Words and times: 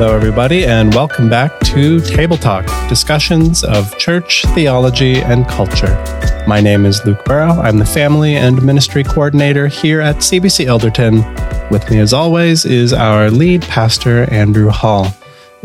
Hello, 0.00 0.16
everybody, 0.16 0.64
and 0.64 0.94
welcome 0.94 1.28
back 1.28 1.60
to 1.60 2.00
Table 2.00 2.38
Talk 2.38 2.64
discussions 2.88 3.62
of 3.62 3.98
church, 3.98 4.46
theology, 4.54 5.20
and 5.20 5.46
culture. 5.46 5.92
My 6.46 6.58
name 6.58 6.86
is 6.86 7.04
Luke 7.04 7.22
Burrow. 7.26 7.50
I'm 7.50 7.76
the 7.76 7.84
family 7.84 8.36
and 8.36 8.62
ministry 8.62 9.04
coordinator 9.04 9.66
here 9.68 10.00
at 10.00 10.16
CBC 10.16 10.64
Ilderton. 10.64 11.70
With 11.70 11.90
me, 11.90 11.98
as 11.98 12.14
always, 12.14 12.64
is 12.64 12.94
our 12.94 13.30
lead 13.30 13.60
pastor, 13.60 14.24
Andrew 14.32 14.70
Hall. 14.70 15.06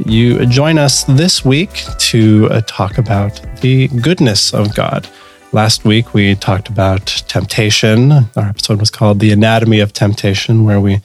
You 0.06 0.46
join 0.48 0.78
us 0.78 1.06
this 1.06 1.46
week 1.46 1.86
to 2.00 2.50
uh, 2.52 2.60
talk 2.68 2.98
about 2.98 3.40
the 3.62 3.88
goodness 3.88 4.54
of 4.54 4.76
God. 4.76 5.08
Last 5.54 5.86
week, 5.86 6.14
we 6.14 6.36
talked 6.36 6.68
about 6.68 7.06
temptation. 7.06 8.12
Our 8.12 8.50
episode 8.50 8.82
was 8.82 8.92
called 8.92 9.22
The 9.22 9.32
Anatomy 9.32 9.80
of 9.80 9.94
Temptation, 9.94 10.66
where 10.66 10.82
we 10.82 11.00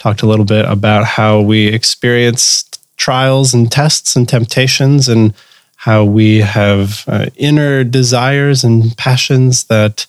talked 0.00 0.22
a 0.22 0.26
little 0.26 0.44
bit 0.44 0.64
about 0.64 1.04
how 1.04 1.40
we 1.40 1.68
experience 1.68 2.64
trials 2.96 3.54
and 3.54 3.70
tests 3.70 4.16
and 4.16 4.28
temptations 4.28 5.08
and 5.08 5.32
how 5.76 6.04
we 6.04 6.38
have 6.38 7.04
uh, 7.06 7.26
inner 7.36 7.84
desires 7.84 8.64
and 8.64 8.96
passions 8.96 9.64
that 9.64 10.06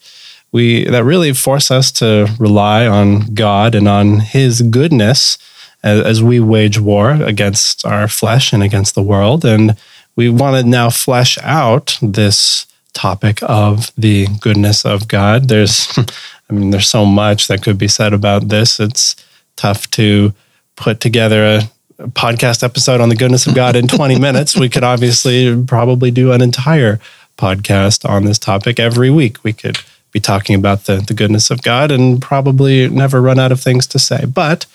we 0.51 0.85
that 0.85 1.03
really 1.03 1.33
force 1.33 1.71
us 1.71 1.91
to 1.91 2.27
rely 2.39 2.85
on 2.87 3.33
God 3.33 3.75
and 3.75 3.87
on 3.87 4.19
his 4.19 4.61
goodness 4.63 5.37
as, 5.83 6.01
as 6.01 6.23
we 6.23 6.39
wage 6.39 6.79
war 6.79 7.11
against 7.11 7.85
our 7.85 8.07
flesh 8.07 8.51
and 8.51 8.61
against 8.61 8.95
the 8.95 9.03
world. 9.03 9.45
And 9.45 9.77
we 10.15 10.29
want 10.29 10.57
to 10.57 10.69
now 10.69 10.89
flesh 10.89 11.37
out 11.41 11.97
this 12.01 12.65
topic 12.93 13.39
of 13.43 13.91
the 13.97 14.27
goodness 14.41 14.85
of 14.85 15.07
God. 15.07 15.47
There's 15.47 15.87
I 16.49 16.53
mean 16.53 16.71
there's 16.71 16.89
so 16.89 17.05
much 17.05 17.47
that 17.47 17.63
could 17.63 17.77
be 17.77 17.87
said 17.87 18.13
about 18.13 18.49
this. 18.49 18.79
It's 18.79 19.15
tough 19.55 19.89
to 19.91 20.33
put 20.75 20.99
together 20.99 21.43
a, 21.45 21.61
a 21.99 22.07
podcast 22.07 22.63
episode 22.63 23.01
on 23.01 23.09
the 23.09 23.15
goodness 23.15 23.47
of 23.47 23.55
God 23.55 23.75
in 23.75 23.87
20 23.89 24.19
minutes. 24.19 24.57
We 24.57 24.69
could 24.69 24.83
obviously 24.83 25.63
probably 25.65 26.11
do 26.11 26.31
an 26.31 26.41
entire 26.41 26.99
podcast 27.37 28.07
on 28.07 28.25
this 28.25 28.39
topic 28.39 28.79
every 28.79 29.09
week. 29.09 29.43
We 29.43 29.53
could 29.53 29.79
be 30.11 30.19
talking 30.19 30.55
about 30.55 30.85
the, 30.85 30.97
the 30.97 31.13
goodness 31.13 31.49
of 31.49 31.63
God 31.63 31.91
and 31.91 32.21
probably 32.21 32.89
never 32.89 33.21
run 33.21 33.39
out 33.39 33.51
of 33.51 33.61
things 33.61 33.87
to 33.87 33.99
say. 33.99 34.25
But 34.25 34.65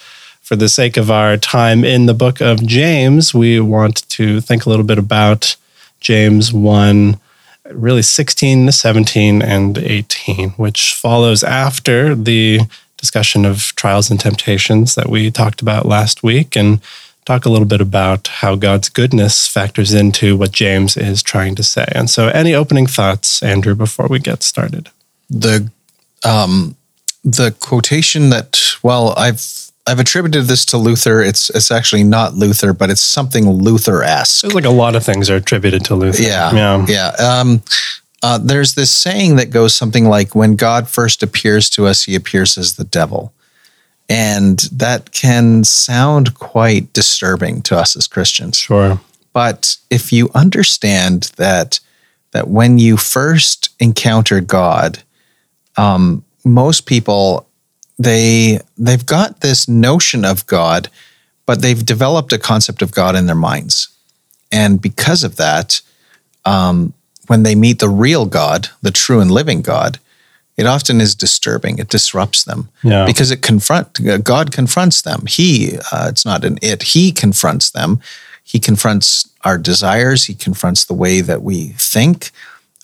for 0.41 0.57
the 0.57 0.69
sake 0.69 0.97
of 0.97 1.11
our 1.11 1.37
time 1.37 1.85
in 1.85 2.07
the 2.07 2.15
book 2.15 2.41
of 2.41 2.67
James, 2.67 3.35
we 3.35 3.61
want 3.61 4.09
to 4.11 4.41
think 4.41 4.65
a 4.65 4.71
little 4.71 4.85
bit 4.85 4.99
about 4.99 5.57
James 6.01 6.53
1, 6.53 7.19
really 7.73 8.03
16 8.03 8.67
to 8.67 8.73
17 8.73 9.43
and 9.43 9.77
18, 9.77 10.51
which 10.51 10.95
follows 10.95 11.43
after 11.43 12.15
the 12.15 12.61
discussion 12.97 13.45
of 13.45 13.75
trials 13.77 14.11
and 14.11 14.19
temptations 14.19 14.95
that 14.95 15.09
we 15.09 15.31
talked 15.31 15.61
about 15.61 15.87
last 15.87 16.23
week 16.23 16.57
and 16.57 16.81
talk 17.25 17.45
a 17.45 17.51
little 17.51 17.67
bit 17.67 17.81
about 17.81 18.29
how 18.29 18.55
God's 18.55 18.89
goodness 18.89 19.47
factors 19.47 19.93
into 19.93 20.37
what 20.37 20.53
James 20.53 20.97
is 20.97 21.23
trying 21.23 21.55
to 21.57 21.63
say. 21.63 21.87
And 21.93 22.09
so, 22.09 22.29
any 22.29 22.55
opening 22.55 22.87
thoughts, 22.87 23.43
Andrew, 23.43 23.75
before 23.75 24.07
we 24.09 24.19
get 24.19 24.43
started? 24.43 24.91
The 25.29 25.71
um, 26.25 26.77
the 27.25 27.51
quotation 27.61 28.31
that 28.31 28.61
well, 28.83 29.13
I've 29.17 29.71
I've 29.87 29.99
attributed 29.99 30.47
this 30.47 30.65
to 30.67 30.79
Luther. 30.79 31.21
It's 31.21 31.51
it's 31.51 31.71
actually 31.71 32.05
not 32.05 32.35
Luther, 32.35 32.73
but 32.73 32.91
it's 32.91 33.01
something 33.01 33.49
Luther 33.49 34.03
esque. 34.03 34.45
It's 34.45 34.55
like 34.55 34.65
a 34.65 34.71
lot 34.71 34.97
of 34.97 35.05
things 35.05 35.29
are 35.29 35.37
attributed 35.37 35.85
to 35.87 35.95
Luther. 35.95 36.23
Yeah, 36.23 36.55
yeah. 36.55 36.87
yeah. 36.89 37.09
Um, 37.19 37.63
uh, 38.27 38.39
there's 38.39 38.75
this 38.75 38.91
saying 38.91 39.37
that 39.37 39.51
goes 39.51 39.73
something 39.73 40.07
like, 40.07 40.35
when 40.35 40.57
God 40.57 40.89
first 40.89 41.23
appears 41.23 41.71
to 41.71 41.87
us, 41.87 42.03
he 42.03 42.17
appears 42.17 42.59
as 42.59 42.75
the 42.75 42.83
devil. 42.83 43.33
And 44.09 44.59
that 44.73 45.13
can 45.13 45.63
sound 45.63 46.35
quite 46.35 46.93
disturbing 46.93 47.63
to 47.63 47.79
us 47.79 47.95
as 47.95 48.09
Christians. 48.09 48.59
Sure. 48.59 49.01
But 49.33 49.77
if 49.91 50.13
you 50.13 50.29
understand 50.35 51.31
that, 51.37 51.79
that 52.33 52.49
when 52.49 52.79
you 52.79 52.97
first 52.97 53.69
encounter 53.79 54.41
God, 54.41 55.05
um, 55.77 56.25
most 56.45 56.85
people 56.87 57.47
they 57.99 58.59
they've 58.77 59.07
got 59.07 59.41
this 59.41 59.69
notion 59.69 60.25
of 60.25 60.45
God, 60.47 60.91
but 61.47 61.63
they've 61.63 61.87
developed 61.87 62.33
a 62.33 62.39
concept 62.39 62.83
of 62.83 62.91
God 62.91 63.15
in 63.15 63.27
their 63.27 63.37
minds, 63.37 63.89
and 64.51 64.83
because 64.83 65.25
of 65.25 65.37
that, 65.37 65.81
um, 66.45 66.93
when 67.27 67.43
they 67.43 67.55
meet 67.55 67.79
the 67.79 67.89
real 67.89 68.27
God, 68.27 68.69
the 68.83 68.91
true 68.91 69.21
and 69.21 69.31
living 69.31 69.63
God, 69.63 69.99
it 70.57 70.67
often 70.67 71.01
is 71.01 71.15
disturbing. 71.15 71.79
It 71.79 71.89
disrupts 71.89 72.45
them 72.45 72.71
yeah. 72.83 73.05
because 73.05 73.31
it 73.31 73.43
confront 73.43 74.25
God 74.25 74.53
confronts 74.53 75.03
them. 75.03 75.25
He, 75.27 75.79
uh, 75.93 76.07
it's 76.09 76.25
not 76.25 76.45
an 76.45 76.59
it. 76.63 76.83
He 76.83 77.13
confronts 77.13 77.71
them. 77.71 78.01
He 78.43 78.59
confronts 78.59 79.29
our 79.45 79.59
desires. 79.59 80.25
He 80.25 80.35
confronts 80.35 80.85
the 80.85 80.95
way 80.95 81.21
that 81.21 81.43
we 81.43 81.69
think, 81.71 82.31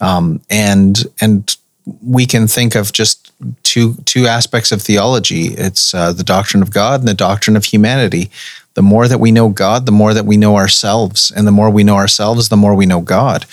um, 0.00 0.42
and 0.50 1.04
and 1.20 1.56
we 2.04 2.26
can 2.26 2.47
think 2.47 2.74
of 2.74 2.92
just 2.92 3.32
two 3.62 3.94
two 4.04 4.26
aspects 4.26 4.72
of 4.72 4.82
theology. 4.82 5.54
It's 5.54 5.94
uh, 5.94 6.12
the 6.12 6.24
doctrine 6.24 6.62
of 6.62 6.72
God 6.72 7.00
and 7.00 7.09
the 7.09 7.14
doctrine 7.14 7.56
of 7.56 7.64
humanity. 7.64 8.30
The 8.74 8.82
more 8.82 9.06
that 9.06 9.20
we 9.20 9.30
know 9.30 9.48
God, 9.50 9.86
the 9.86 9.92
more 9.92 10.14
that 10.14 10.26
we 10.26 10.36
know 10.36 10.56
ourselves, 10.56 11.30
and 11.30 11.47
the 11.47 11.53
more 11.53 11.70
we 11.70 11.84
know 11.84 11.97
ourselves, 11.97 12.48
the 12.48 12.56
more 12.56 12.74
we 12.74 12.86
know 12.86 13.00
God. 13.00 13.47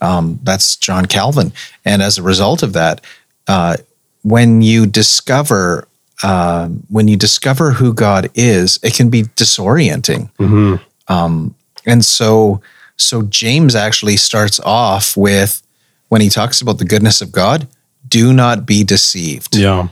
Um, 0.00 0.38
that's 0.42 0.76
John 0.76 1.06
Calvin. 1.06 1.52
And 1.84 2.02
as 2.02 2.18
a 2.18 2.22
result 2.22 2.62
of 2.62 2.72
that, 2.74 3.00
uh, 3.48 3.76
when 4.22 4.60
you 4.62 4.86
discover 4.86 5.86
uh, 6.22 6.68
when 6.88 7.08
you 7.08 7.16
discover 7.16 7.72
who 7.72 7.92
God 7.92 8.30
is, 8.34 8.78
it 8.82 8.94
can 8.94 9.10
be 9.10 9.24
disorienting. 9.24 10.30
Mm-hmm. 10.38 10.76
Um, 11.12 11.54
and 11.84 12.04
so, 12.04 12.62
so 12.96 13.22
James 13.22 13.74
actually 13.74 14.16
starts 14.16 14.58
off 14.60 15.16
with 15.16 15.62
when 16.08 16.20
he 16.20 16.28
talks 16.28 16.60
about 16.60 16.78
the 16.78 16.84
goodness 16.84 17.20
of 17.20 17.32
God, 17.32 17.68
do 18.08 18.32
not 18.32 18.64
be 18.64 18.82
deceived. 18.82 19.56
Yeah, 19.56 19.88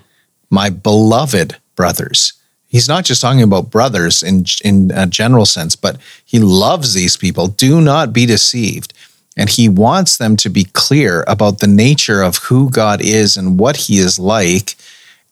my 0.50 0.70
beloved 0.70 1.56
brothers. 1.76 2.32
He's 2.68 2.88
not 2.88 3.04
just 3.04 3.20
talking 3.20 3.42
about 3.42 3.70
brothers 3.70 4.22
in 4.22 4.46
in 4.64 4.90
a 4.94 5.06
general 5.06 5.46
sense, 5.46 5.76
but 5.76 5.98
he 6.24 6.38
loves 6.38 6.94
these 6.94 7.16
people. 7.16 7.48
Do 7.48 7.80
not 7.80 8.12
be 8.12 8.26
deceived. 8.26 8.92
And 9.36 9.50
he 9.50 9.68
wants 9.68 10.16
them 10.16 10.36
to 10.36 10.48
be 10.48 10.64
clear 10.64 11.24
about 11.26 11.58
the 11.58 11.66
nature 11.66 12.22
of 12.22 12.38
who 12.38 12.70
God 12.70 13.00
is 13.02 13.36
and 13.36 13.58
what 13.58 13.76
he 13.76 13.98
is 13.98 14.18
like, 14.18 14.76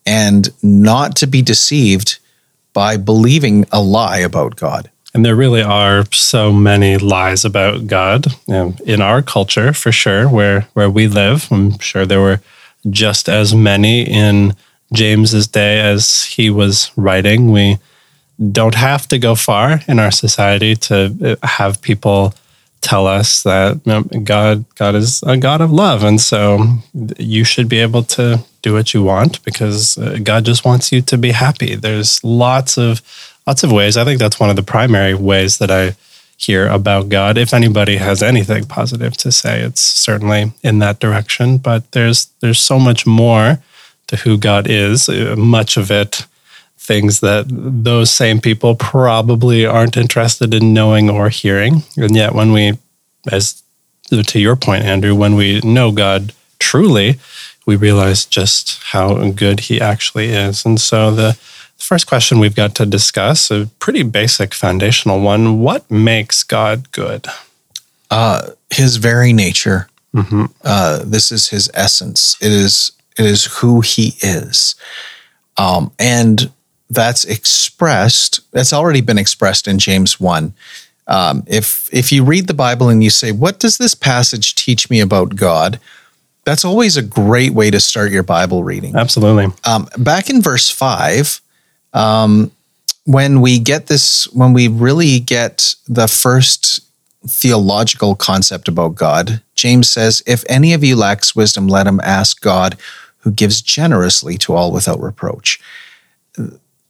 and 0.05 0.49
not 0.61 1.15
to 1.17 1.27
be 1.27 1.41
deceived 1.41 2.19
by 2.73 2.97
believing 2.97 3.65
a 3.71 3.81
lie 3.81 4.17
about 4.19 4.55
God. 4.55 4.89
And 5.13 5.23
there 5.23 5.35
really 5.35 5.61
are 5.61 6.05
so 6.11 6.51
many 6.51 6.97
lies 6.97 7.45
about 7.45 7.87
God 7.87 8.27
know, 8.47 8.73
in 8.85 8.99
our 9.01 9.21
culture, 9.21 9.71
for 9.71 9.91
sure, 9.91 10.27
where, 10.27 10.61
where 10.73 10.89
we 10.89 11.07
live. 11.07 11.47
I'm 11.51 11.77
sure 11.79 12.05
there 12.05 12.19
were 12.19 12.41
just 12.89 13.29
as 13.29 13.53
many 13.53 14.01
in 14.01 14.55
James's 14.91 15.47
day 15.47 15.79
as 15.79 16.23
he 16.23 16.49
was 16.49 16.91
writing. 16.95 17.51
We 17.51 17.77
don't 18.51 18.75
have 18.75 19.07
to 19.09 19.19
go 19.19 19.35
far 19.35 19.81
in 19.87 19.99
our 19.99 20.11
society 20.11 20.75
to 20.75 21.37
uh, 21.41 21.47
have 21.47 21.81
people 21.81 22.33
tell 22.83 23.07
us 23.07 23.43
that 23.43 23.79
you 23.85 23.91
know, 23.91 24.03
God 24.03 24.65
God 24.75 24.93
is 24.93 25.23
a 25.23 25.37
God 25.37 25.61
of 25.61 25.71
love, 25.71 26.03
and 26.03 26.21
so 26.21 26.59
you 27.17 27.43
should 27.43 27.67
be 27.67 27.79
able 27.79 28.03
to 28.03 28.43
do 28.61 28.73
what 28.73 28.93
you 28.93 29.01
want 29.01 29.43
because 29.43 29.97
uh, 29.97 30.19
God 30.21 30.45
just 30.45 30.65
wants 30.65 30.91
you 30.91 31.01
to 31.01 31.17
be 31.17 31.31
happy. 31.31 31.75
There's 31.75 32.23
lots 32.23 32.77
of 32.77 33.01
lots 33.47 33.63
of 33.63 33.71
ways. 33.71 33.97
I 33.97 34.03
think 34.03 34.19
that's 34.19 34.39
one 34.39 34.49
of 34.49 34.55
the 34.55 34.63
primary 34.63 35.15
ways 35.15 35.57
that 35.57 35.71
I 35.71 35.95
hear 36.37 36.67
about 36.67 37.09
God. 37.09 37.37
If 37.37 37.53
anybody 37.53 37.95
has 37.97 38.21
anything 38.21 38.65
positive 38.65 39.15
to 39.17 39.31
say, 39.31 39.61
it's 39.61 39.81
certainly 39.81 40.51
in 40.61 40.79
that 40.79 40.99
direction. 40.99 41.57
But 41.57 41.91
there's 41.93 42.27
there's 42.41 42.59
so 42.59 42.79
much 42.79 43.07
more 43.07 43.59
to 44.07 44.17
who 44.17 44.37
God 44.37 44.67
is. 44.69 45.07
Uh, 45.07 45.35
much 45.37 45.77
of 45.77 45.89
it 45.89 46.27
things 46.83 47.21
that 47.21 47.45
those 47.47 48.11
same 48.11 48.41
people 48.41 48.75
probably 48.75 49.65
aren't 49.65 49.95
interested 49.95 50.53
in 50.53 50.73
knowing 50.73 51.09
or 51.09 51.29
hearing. 51.29 51.83
And 51.95 52.13
yet, 52.13 52.35
when 52.35 52.51
we, 52.51 52.77
as 53.31 53.63
to 54.09 54.39
your 54.39 54.55
point, 54.55 54.83
Andrew, 54.83 55.15
when 55.15 55.35
we 55.35 55.61
know 55.61 55.91
God 55.91 56.33
truly, 56.59 57.19
we 57.65 57.75
realize 57.75 58.25
just 58.25 58.81
how 58.83 59.31
good 59.31 59.61
He 59.61 59.79
actually 59.79 60.29
is. 60.29 60.65
And 60.65 60.79
so, 60.79 61.11
the 61.11 61.33
first 61.77 62.07
question 62.07 62.39
we've 62.39 62.55
got 62.55 62.75
to 62.75 62.85
discuss, 62.85 63.51
a 63.51 63.69
pretty 63.79 64.03
basic 64.03 64.53
foundational 64.53 65.19
one 65.19 65.59
what 65.59 65.89
makes 65.89 66.43
God 66.43 66.91
good? 66.91 67.25
Uh, 68.09 68.51
his 68.69 68.97
very 68.97 69.33
nature. 69.33 69.87
Mm-hmm. 70.13 70.45
Uh, 70.63 71.01
this 71.03 71.31
is 71.31 71.49
his 71.49 71.71
essence. 71.73 72.37
It 72.41 72.51
is 72.51 72.91
it 73.17 73.25
is 73.25 73.45
who 73.45 73.81
he 73.81 74.15
is. 74.21 74.75
Um, 75.57 75.91
and 75.99 76.51
that's 76.89 77.25
expressed, 77.25 78.39
that's 78.51 78.73
already 78.73 79.01
been 79.01 79.17
expressed 79.17 79.67
in 79.67 79.79
James 79.79 80.19
1. 80.19 80.53
Um, 81.07 81.43
if 81.47 81.93
if 81.93 82.11
you 82.11 82.23
read 82.23 82.47
the 82.47 82.53
Bible 82.53 82.89
and 82.89 83.03
you 83.03 83.09
say, 83.09 83.31
"What 83.31 83.59
does 83.59 83.77
this 83.77 83.93
passage 83.93 84.55
teach 84.55 84.89
me 84.89 84.99
about 84.99 85.35
God?" 85.35 85.79
That's 86.45 86.65
always 86.65 86.97
a 86.97 87.01
great 87.01 87.53
way 87.53 87.71
to 87.71 87.79
start 87.79 88.11
your 88.11 88.23
Bible 88.23 88.63
reading. 88.63 88.95
Absolutely. 88.95 89.47
Um, 89.63 89.87
back 89.97 90.29
in 90.29 90.41
verse 90.41 90.69
five, 90.69 91.39
um, 91.93 92.51
when 93.05 93.41
we 93.41 93.59
get 93.59 93.87
this, 93.87 94.25
when 94.33 94.53
we 94.53 94.67
really 94.67 95.19
get 95.19 95.75
the 95.87 96.07
first 96.07 96.81
theological 97.27 98.15
concept 98.15 98.67
about 98.67 98.95
God, 98.95 99.41
James 99.55 99.89
says, 99.89 100.21
If 100.25 100.43
any 100.49 100.73
of 100.73 100.83
you 100.83 100.95
lacks 100.95 101.35
wisdom, 101.35 101.67
let 101.67 101.87
him 101.87 101.99
ask 102.03 102.41
God, 102.41 102.77
who 103.19 103.31
gives 103.31 103.61
generously 103.61 104.37
to 104.39 104.53
all 104.53 104.71
without 104.71 105.01
reproach, 105.01 105.59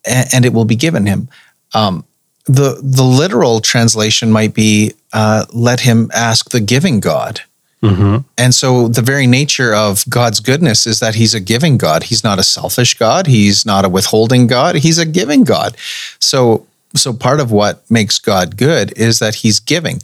and 0.06 0.46
it 0.46 0.54
will 0.54 0.66
be 0.66 0.76
given 0.76 1.06
him. 1.06 1.30
Um, 1.74 2.06
the 2.46 2.80
the 2.82 3.04
literal 3.04 3.60
translation 3.62 4.32
might 4.32 4.54
be 4.54 4.94
uh, 5.14 5.46
let 5.54 5.82
him 5.82 6.10
ask 6.14 6.50
the 6.50 6.60
giving 6.60 7.00
God. 7.00 7.42
Mm-hmm. 7.82 8.20
And 8.38 8.56
so 8.56 8.88
the 8.88 9.02
very 9.02 9.28
nature 9.28 9.74
of 9.74 10.06
God's 10.10 10.40
goodness 10.40 10.88
is 10.88 11.02
that 11.02 11.16
he's 11.16 11.34
a 11.34 11.42
giving 11.42 11.78
God. 11.78 12.04
He's 12.04 12.24
not 12.24 12.40
a 12.40 12.44
selfish 12.44 12.98
God. 12.98 13.28
He's 13.28 13.66
not 13.66 13.84
a 13.84 13.90
withholding 13.90 14.48
God. 14.48 14.76
He's 14.76 14.98
a 14.98 15.06
giving 15.06 15.44
God. 15.44 15.76
So 16.20 16.66
so 16.96 17.14
part 17.14 17.40
of 17.40 17.52
what 17.52 17.90
makes 17.90 18.20
God 18.20 18.58
good 18.58 18.98
is 18.98 19.20
that 19.20 19.36
he's 19.36 19.60
giving. 19.60 20.02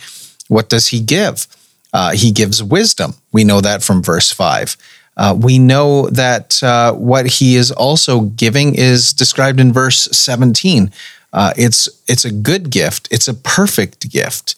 What 0.47 0.69
does 0.69 0.88
he 0.88 1.00
give? 1.00 1.47
Uh, 1.94 2.12
he 2.12 2.31
gives 2.31 2.62
wisdom. 2.62 3.15
We 3.31 3.44
know 3.44 3.62
that 3.62 3.83
from 3.83 4.03
verse 4.03 4.31
five. 4.31 4.75
Uh, 5.19 5.36
we 5.38 5.59
know 5.59 6.09
that 6.09 6.62
uh, 6.63 6.94
what 6.94 7.25
he 7.25 7.57
is 7.57 7.71
also 7.71 8.21
giving 8.21 8.75
is 8.75 9.12
described 9.12 9.59
in 9.59 9.74
verse 9.74 10.07
17. 10.13 10.91
Uh, 11.34 11.54
it's 11.58 11.88
it's 12.08 12.26
a 12.26 12.31
good 12.31 12.70
gift. 12.70 13.08
It's 13.12 13.28
a 13.28 13.34
perfect 13.34 14.10
gift, 14.10 14.56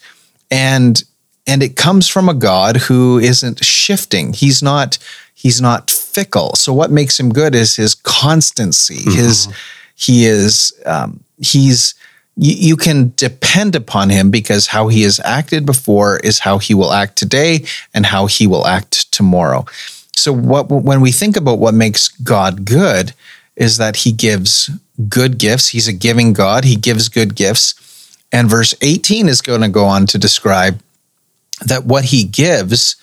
and 0.49 1.03
and 1.47 1.63
it 1.63 1.75
comes 1.75 2.07
from 2.07 2.29
a 2.29 2.33
God 2.33 2.77
who 2.77 3.19
isn't 3.19 3.63
shifting. 3.63 4.33
He's 4.33 4.63
not 4.63 4.97
he's 5.33 5.59
not 5.61 5.89
fickle. 5.89 6.55
So 6.55 6.73
what 6.73 6.91
makes 6.91 7.19
him 7.19 7.29
good 7.29 7.55
is 7.55 7.75
his 7.75 7.95
constancy. 7.95 8.97
Mm-hmm. 8.97 9.17
His 9.17 9.47
he 9.95 10.25
is 10.25 10.73
um, 10.85 11.23
he's 11.39 11.95
you, 12.37 12.55
you 12.55 12.77
can 12.77 13.13
depend 13.15 13.75
upon 13.75 14.09
him 14.09 14.31
because 14.31 14.67
how 14.67 14.87
he 14.87 15.01
has 15.03 15.19
acted 15.25 15.65
before 15.65 16.17
is 16.17 16.39
how 16.39 16.57
he 16.57 16.73
will 16.73 16.93
act 16.93 17.17
today 17.17 17.65
and 17.93 18.05
how 18.05 18.27
he 18.27 18.47
will 18.47 18.65
act 18.65 19.11
tomorrow. 19.11 19.65
So 20.15 20.31
what 20.31 20.69
when 20.69 21.01
we 21.01 21.11
think 21.11 21.35
about 21.35 21.59
what 21.59 21.73
makes 21.73 22.07
God 22.09 22.65
good 22.65 23.13
is 23.55 23.77
that 23.77 23.97
he 23.97 24.11
gives 24.11 24.69
good 25.07 25.37
gifts. 25.37 25.69
He's 25.69 25.87
a 25.87 25.93
giving 25.93 26.33
God. 26.33 26.63
He 26.63 26.75
gives 26.75 27.09
good 27.09 27.35
gifts. 27.35 27.75
And 28.31 28.49
verse 28.49 28.73
18 28.81 29.27
is 29.27 29.41
going 29.41 29.61
to 29.61 29.69
go 29.69 29.85
on 29.85 30.05
to 30.07 30.17
describe 30.17 30.81
that 31.65 31.85
what 31.85 32.05
he 32.05 32.23
gives 32.23 32.95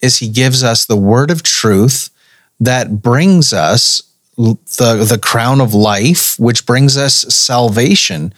is 0.00 0.18
he 0.18 0.28
gives 0.28 0.64
us 0.64 0.86
the 0.86 0.96
word 0.96 1.30
of 1.30 1.42
truth 1.42 2.10
that 2.58 3.02
brings 3.02 3.52
us 3.52 4.02
the, 4.36 5.06
the 5.06 5.18
crown 5.22 5.60
of 5.60 5.74
life, 5.74 6.38
which 6.38 6.64
brings 6.64 6.96
us 6.96 7.14
salvation. 7.34 8.32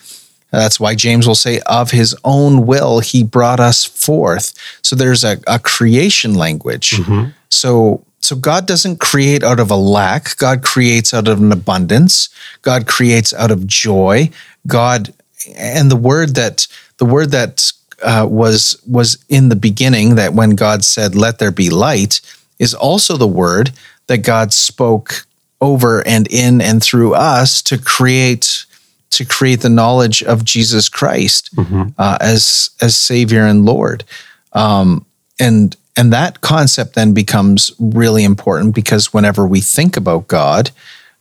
That's 0.51 0.81
why 0.81 0.95
James 0.95 1.27
will 1.27 1.35
say, 1.35 1.61
of 1.67 1.93
his 1.93 2.17
own 2.25 2.67
will, 2.67 3.01
he 3.01 3.23
brought 3.23 3.61
us 3.61 3.85
forth. 3.85 4.53
So 4.83 4.97
there's 4.97 5.25
a, 5.25 5.39
a 5.47 5.59
creation 5.59 6.35
language. 6.35 6.91
Mm-hmm. 6.91 7.31
So 7.49 8.05
so 8.23 8.37
God 8.37 8.67
doesn't 8.67 9.01
create 9.01 9.43
out 9.43 9.59
of 9.59 9.71
a 9.71 9.77
lack. 9.77 10.37
God 10.37 10.63
creates 10.63 11.13
out 11.13 11.27
of 11.27 11.41
an 11.41 11.51
abundance. 11.51 12.29
God 12.63 12.87
creates 12.87 13.35
out 13.35 13.51
of 13.51 13.67
joy. 13.67 14.31
God 14.67 15.13
and 15.57 15.91
the 15.91 15.97
word 15.97 16.37
that 16.37 16.67
the 16.99 17.05
word 17.05 17.33
that 17.33 17.73
uh, 18.03 18.27
was 18.29 18.81
was 18.87 19.23
in 19.29 19.49
the 19.49 19.57
beginning 19.57 20.15
that 20.15 20.35
when 20.35 20.51
God 20.51 20.85
said 20.85 21.15
let 21.15 21.39
there 21.39 21.51
be 21.51 21.69
light 21.69 22.21
is 22.59 22.75
also 22.75 23.17
the 23.17 23.27
word 23.27 23.73
that 24.07 24.19
God 24.19 24.53
spoke 24.53 25.27
over 25.61 26.07
and 26.07 26.27
in 26.29 26.61
and 26.61 26.83
through 26.83 27.15
us 27.15 27.61
to 27.63 27.79
create 27.79 28.67
to 29.11 29.25
create 29.25 29.61
the 29.61 29.69
knowledge 29.69 30.23
of 30.23 30.45
Jesus 30.45 30.89
Christ 30.89 31.55
mm-hmm. 31.57 31.89
uh, 31.99 32.19
as 32.21 32.71
as 32.81 32.97
Savior 32.97 33.45
and 33.45 33.65
Lord. 33.65 34.05
Um, 34.53 35.07
and 35.41 35.77
and 35.97 36.13
that 36.13 36.41
concept 36.41 36.95
then 36.95 37.13
becomes 37.13 37.71
really 37.79 38.25
important 38.25 38.75
because 38.75 39.13
whenever 39.13 39.47
we 39.47 39.61
think 39.61 39.97
about 39.97 40.29
God, 40.29 40.71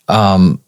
um, 0.07 0.62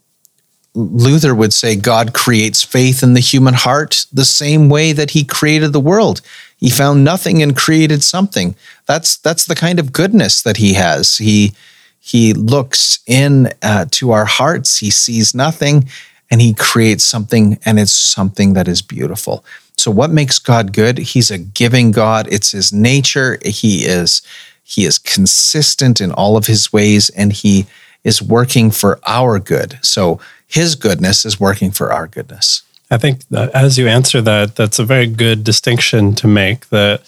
Luther 0.76 1.36
would 1.36 1.54
say 1.54 1.76
God 1.76 2.14
creates 2.14 2.64
faith 2.64 3.04
in 3.04 3.14
the 3.14 3.20
human 3.20 3.54
heart 3.54 4.06
the 4.12 4.26
same 4.26 4.70
way 4.70 4.92
that 4.92 5.12
he 5.12 5.24
created 5.24 5.72
the 5.72 5.80
world. 5.80 6.22
He 6.58 6.70
found 6.70 7.04
nothing 7.04 7.44
and 7.44 7.56
created 7.56 8.04
something. 8.04 8.56
That's 8.86 9.18
that's 9.18 9.46
the 9.46 9.56
kind 9.56 9.80
of 9.80 9.94
goodness 9.94 10.42
that 10.42 10.58
he 10.58 10.74
has. 10.74 11.18
He 11.18 11.54
he 12.00 12.34
looks 12.34 13.00
in 13.06 13.54
uh, 13.62 13.86
to 13.92 14.12
our 14.12 14.26
hearts. 14.26 14.80
He 14.80 14.90
sees 14.90 15.36
nothing, 15.36 15.88
and 16.32 16.42
he 16.42 16.54
creates 16.54 17.04
something, 17.04 17.60
and 17.66 17.80
it's 17.80 17.94
something 17.94 18.54
that 18.54 18.68
is 18.68 18.82
beautiful. 18.82 19.46
So 19.78 19.92
what 19.92 20.12
makes 20.12 20.40
God 20.40 20.74
good? 20.74 20.98
He's 20.98 21.32
a 21.32 21.38
giving 21.38 21.92
God. 21.92 22.28
It's 22.32 22.52
his 22.52 22.72
nature. 22.72 23.40
He 23.44 23.86
is 23.86 24.22
he 24.64 24.86
is 24.86 24.98
consistent 24.98 26.00
in 26.00 26.12
all 26.12 26.38
of 26.38 26.48
his 26.48 26.72
ways 26.72 27.10
and 27.10 27.34
he 27.34 27.66
is 28.04 28.22
working 28.22 28.72
for 28.72 29.00
our 29.06 29.38
good. 29.40 29.78
So 29.82 30.20
his 30.48 30.76
goodness 30.76 31.26
is 31.26 31.40
working 31.40 31.72
for 31.72 31.92
our 31.92 32.08
goodness. 32.08 32.64
I 32.90 32.98
think 32.98 33.22
as 33.32 33.78
you 33.78 33.88
answer 33.88 34.22
that, 34.22 34.56
that's 34.56 34.80
a 34.80 34.86
very 34.86 35.08
good 35.08 35.44
distinction 35.44 36.16
to 36.16 36.28
make 36.28 36.70
that 36.70 37.02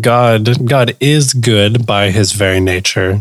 God 0.00 0.66
God 0.66 0.96
is 1.00 1.34
good 1.34 1.84
by 1.84 2.10
his 2.10 2.32
very 2.32 2.60
nature 2.60 3.20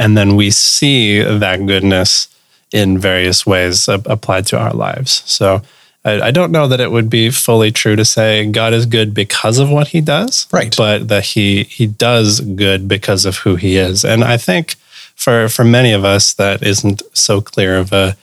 and 0.00 0.16
then 0.16 0.34
we 0.34 0.50
see 0.50 1.20
that 1.20 1.66
goodness 1.66 2.28
in 2.72 2.96
various 2.98 3.44
ways 3.44 3.86
applied 3.86 4.46
to 4.46 4.58
our 4.58 4.72
lives. 4.72 5.22
So 5.26 5.60
I, 6.04 6.20
I, 6.20 6.30
don't 6.30 6.50
know 6.50 6.66
that 6.66 6.80
it 6.80 6.90
would 6.90 7.10
be 7.10 7.30
fully 7.30 7.70
true 7.70 7.94
to 7.96 8.04
say 8.04 8.46
God 8.50 8.72
is 8.72 8.86
good 8.86 9.12
because 9.12 9.58
of 9.58 9.70
what 9.70 9.88
he 9.88 10.00
does, 10.00 10.46
right? 10.52 10.74
But 10.76 11.08
that 11.08 11.24
he 11.24 11.64
he 11.64 11.86
does 11.86 12.40
good 12.40 12.88
because 12.88 13.26
of 13.26 13.38
who 13.38 13.56
he 13.56 13.76
is, 13.76 14.04
and 14.04 14.24
I 14.24 14.36
think 14.36 14.76
for 15.14 15.48
for 15.48 15.64
many 15.64 15.92
of 15.92 16.04
us 16.04 16.32
that 16.34 16.62
isn't 16.62 17.02
so 17.12 17.40
clear 17.40 17.76
of 17.76 17.92
a, 17.92 18.16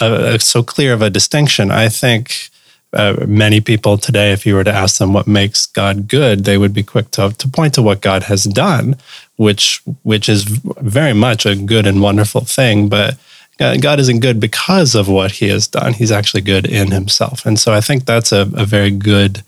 a 0.00 0.38
so 0.38 0.62
clear 0.62 0.92
of 0.92 1.02
a 1.02 1.10
distinction. 1.10 1.70
I 1.70 1.88
think. 1.88 2.50
Uh, 2.90 3.26
many 3.28 3.60
people 3.60 3.98
today, 3.98 4.32
if 4.32 4.46
you 4.46 4.54
were 4.54 4.64
to 4.64 4.72
ask 4.72 4.96
them 4.96 5.12
what 5.12 5.26
makes 5.26 5.66
God 5.66 6.08
good, 6.08 6.44
they 6.44 6.56
would 6.56 6.72
be 6.72 6.82
quick 6.82 7.10
to, 7.10 7.34
to 7.36 7.46
point 7.46 7.74
to 7.74 7.82
what 7.82 8.00
God 8.00 8.22
has 8.22 8.44
done, 8.44 8.96
which 9.36 9.82
which 10.04 10.26
is 10.26 10.44
very 10.44 11.12
much 11.12 11.44
a 11.44 11.54
good 11.54 11.86
and 11.86 12.00
wonderful 12.00 12.40
thing. 12.40 12.88
But 12.88 13.18
Uh, 13.60 13.76
God 13.76 13.98
isn't 13.98 14.20
good 14.20 14.38
because 14.38 14.94
of 14.94 15.08
what 15.08 15.32
he 15.32 15.48
has 15.48 15.66
done. 15.66 15.92
He's 15.92 16.12
actually 16.12 16.42
good 16.42 16.66
in 16.66 16.90
himself. 16.90 17.44
And 17.44 17.58
so 17.58 17.72
I 17.72 17.80
think 17.80 18.04
that's 18.04 18.32
a, 18.32 18.42
a 18.54 18.64
very 18.64 18.90
good 18.90 19.42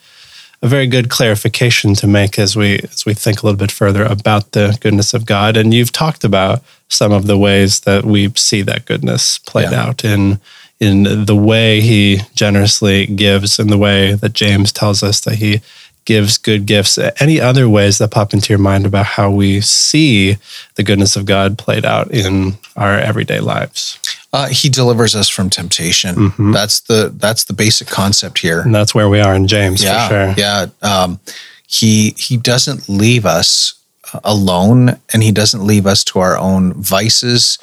a 0.63 0.69
very 0.69 0.87
good 0.87 1.09
clarification 1.09 1.95
to 1.95 2.07
make 2.07 2.39
as 2.39 2.55
we 2.55 2.81
as 2.81 3.07
we 3.07 3.15
think 3.15 3.43
a 3.43 3.47
little 3.47 3.59
bit 3.59 3.71
further 3.71 4.05
about 4.05 4.53
the 4.53 4.77
goodness 4.81 5.15
of 5.15 5.27
God. 5.27 5.57
And 5.57 5.73
you've 5.73 5.93
talked 5.93 6.25
about 6.25 6.63
some 6.89 7.13
of 7.13 7.27
the 7.27 7.39
ways 7.39 7.81
that 7.81 8.05
we 8.05 8.31
see 8.35 8.63
that 8.63 8.85
goodness 8.85 9.39
played 9.39 9.71
yeah. 9.71 9.83
out 9.83 10.05
in 10.05 10.41
in 10.79 11.27
the 11.27 11.37
way 11.37 11.81
he 11.81 12.23
generously 12.35 13.07
gives, 13.07 13.59
in 13.59 13.69
the 13.69 13.79
way 13.79 14.15
that 14.15 14.33
James 14.33 14.73
tells 14.73 15.03
us 15.03 15.21
that 15.21 15.35
he 15.35 15.61
gives 16.07 16.39
good 16.39 16.65
gifts. 16.67 16.99
Any 17.21 17.39
other 17.39 17.69
ways 17.69 17.99
that 17.99 18.11
pop 18.11 18.33
into 18.33 18.53
your 18.53 18.59
mind 18.59 18.87
about 18.87 19.05
how 19.05 19.31
we 19.31 19.61
see 19.61 20.37
the 20.75 20.83
goodness 20.83 21.17
of 21.17 21.27
God 21.27 21.59
played 21.59 21.85
out 21.85 22.11
in 22.11 22.55
our 22.77 22.99
everyday 22.99 23.41
lives? 23.41 24.00
Uh, 24.33 24.49
he 24.49 24.69
delivers 24.69 25.17
us 25.17 25.29
from 25.29 25.51
temptation. 25.51 26.15
Mm-hmm. 26.15 26.53
That's 26.53 26.81
the 26.81 27.13
that's 27.17 27.45
the 27.45 27.53
basic 27.53 27.89
concept 27.89 28.39
here, 28.39 28.61
and 28.61 28.75
that's 28.75 28.95
where 28.95 29.09
we 29.09 29.21
are 29.21 29.35
in 29.35 29.47
James. 29.47 29.83
Yeah, 29.83 30.09
sure. 30.09 30.35
yeah. 30.37 30.67
Um, 30.83 31.21
he 31.67 32.15
he 32.17 32.37
doesn't 32.37 32.89
leave 32.89 33.27
us 33.27 33.75
alone, 34.23 34.99
and 35.13 35.23
he 35.23 35.33
doesn't 35.33 35.67
leave 35.67 35.87
us 35.87 36.05
to 36.05 36.21
our 36.21 36.37
own 36.37 36.75
vices 36.75 37.59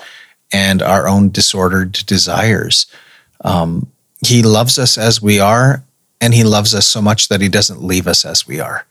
and 0.51 0.81
our 0.81 1.07
own 1.07 1.29
disordered 1.29 1.93
desires. 2.05 2.86
Um, 3.43 3.88
he 4.25 4.43
loves 4.43 4.77
us 4.77 4.97
as 4.97 5.21
we 5.21 5.39
are, 5.39 5.83
and 6.19 6.33
he 6.33 6.43
loves 6.43 6.75
us 6.75 6.86
so 6.86 7.01
much 7.01 7.29
that 7.29 7.41
he 7.41 7.50
doesn't 7.50 7.81
leave 7.81 8.07
us 8.07 8.25
as 8.25 8.47
we 8.47 8.59
are 8.59 8.86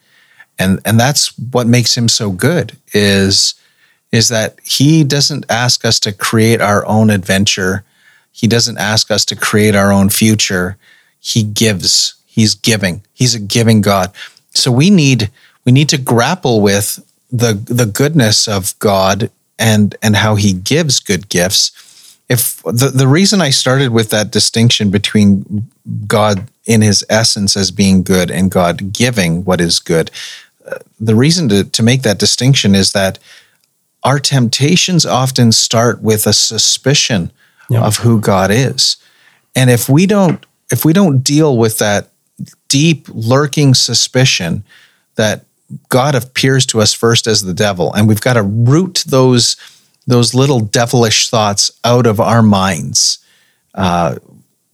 and 0.59 0.80
and 0.85 0.99
that's 0.99 1.37
what 1.38 1.66
makes 1.66 1.97
him 1.97 2.09
so 2.09 2.30
good 2.30 2.76
is 2.92 3.54
is 4.13 4.29
that 4.29 4.59
he 4.65 5.05
doesn't 5.05 5.47
ask 5.49 5.85
us 5.85 6.01
to 6.01 6.13
create 6.13 6.61
our 6.61 6.87
own 6.87 7.11
adventure. 7.11 7.85
He 8.33 8.47
doesn't 8.47 8.79
ask 8.79 9.11
us 9.11 9.25
to 9.27 9.37
create 9.37 9.75
our 9.75 9.93
own 9.93 10.09
future. 10.11 10.77
He 11.19 11.43
gives. 11.43 12.15
He's 12.27 12.55
giving. 12.55 13.03
He's 13.13 13.35
a 13.35 13.41
giving 13.41 13.81
god. 13.81 14.13
So 14.51 14.71
we 14.71 14.91
need 14.91 15.31
we 15.65 15.73
need 15.73 15.89
to 15.91 15.99
grapple 15.99 16.61
with 16.61 17.01
the 17.31 17.55
the 17.55 17.87
goodness 17.87 18.47
of 18.47 18.79
god 18.79 19.31
and 19.59 19.97
and 20.03 20.17
how 20.17 20.35
he 20.37 20.53
gives 20.53 21.01
good 21.01 21.29
gifts. 21.29 21.73
If 22.29 22.63
the, 22.65 22.91
the 22.93 23.07
reason 23.07 23.41
I 23.41 23.51
started 23.51 23.91
with 23.93 24.11
that 24.11 24.33
distinction 24.33 24.91
between 24.91 25.69
God 26.07 26.49
in 26.65 26.83
his 26.83 27.05
essence 27.09 27.57
as 27.57 27.71
being 27.71 28.03
good 28.03 28.31
and 28.31 28.51
God 28.51 28.93
giving 28.93 29.45
what 29.45 29.61
is 29.61 29.79
good, 29.79 30.11
uh, 30.69 30.79
the 30.99 31.15
reason 31.15 31.49
to, 31.51 31.63
to 31.65 31.83
make 31.85 32.03
that 32.03 32.19
distinction 32.19 32.75
is 32.75 32.93
that 32.93 33.19
our 34.07 34.21
temptations 34.21 35.05
often 35.05 35.51
start 35.51 36.01
with 36.01 36.29
a 36.29 36.33
suspicion 36.33 37.33
of 37.83 37.97
who 37.97 38.21
God 38.21 38.53
is. 38.53 38.99
And 39.57 39.69
if 39.69 39.89
we 39.89 40.07
don't 40.07 40.47
if 40.71 40.85
we 40.85 40.93
don't 40.93 41.25
deal 41.25 41.59
with 41.59 41.79
that 41.79 42.11
deep 42.69 43.09
lurking 43.09 43.75
suspicion 43.75 44.63
that 45.17 45.45
God 45.89 46.15
appears 46.15 46.67
to 46.67 46.81
us 46.81 46.93
first 46.93 47.27
as 47.27 47.43
the 47.43 47.55
devil, 47.55 47.93
and 47.95 48.07
we've 48.07 48.21
got 48.21 48.35
to 48.35 48.43
root 48.43 49.03
those 49.09 49.57
those 50.07 50.35
little 50.35 50.61
devilish 50.61 51.29
thoughts 51.29 51.73
out 51.83 52.07
of 52.07 52.21
our 52.21 52.43
minds. 52.43 53.19
Uh, 53.75 54.17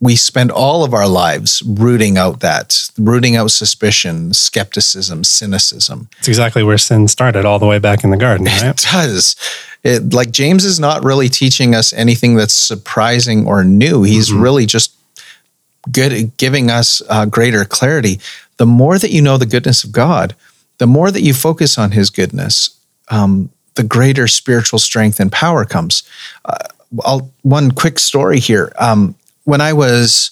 we 0.03 0.17
spend 0.17 0.51
all 0.51 0.83
of 0.83 0.93
our 0.93 1.07
lives 1.07 1.63
rooting 1.65 2.19
out 2.19 2.41
that, 2.41 2.91
rooting 2.99 3.37
out 3.37 3.53
suspicion, 3.53 4.35
skepticism, 4.35 5.23
cynicism. 5.23 6.09
It's 6.19 6.27
exactly 6.27 6.65
where 6.65 6.77
sin 6.77 7.07
started, 7.07 7.45
all 7.45 7.61
the 7.61 7.67
way 7.69 7.79
back 7.79 8.03
in 8.03 8.11
the 8.11 8.17
garden. 8.17 8.47
Right? 8.47 8.65
It 8.65 8.85
does. 8.91 9.37
It, 9.85 10.13
like 10.13 10.33
James 10.33 10.65
is 10.65 10.81
not 10.81 11.05
really 11.05 11.29
teaching 11.29 11.73
us 11.77 11.93
anything 11.93 12.35
that's 12.35 12.53
surprising 12.53 13.47
or 13.47 13.63
new. 13.63 14.03
He's 14.03 14.29
mm-hmm. 14.29 14.43
really 14.43 14.67
just 14.67 14.93
good 15.93 16.37
giving 16.37 16.69
us 16.69 17.01
uh, 17.09 17.27
greater 17.27 17.65
clarity. 17.65 18.19
The 18.57 18.67
more 18.67 18.99
that 18.99 19.13
you 19.13 19.23
know 19.23 19.39
the 19.39 19.47
goodness 19.47 19.85
of 19.85 19.93
God, 19.93 20.35
the 20.79 20.87
more 20.89 21.13
that 21.13 21.23
you 21.23 21.33
focus 21.33 21.79
on 21.79 21.93
His 21.93 22.11
goodness, 22.11 22.77
um, 23.09 23.51
the 23.77 23.85
greater 23.85 24.27
spiritual 24.27 24.81
strength 24.81 25.21
and 25.21 25.31
power 25.31 25.65
comes. 25.65 26.03
Uh, 26.45 27.21
one 27.43 27.71
quick 27.71 28.01
story 28.01 28.41
here. 28.41 28.73
Um, 28.79 29.15
when 29.45 29.61
I 29.61 29.73
was 29.73 30.31